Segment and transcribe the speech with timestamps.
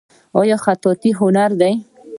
[0.41, 1.73] آیا خطاطي هنر دی؟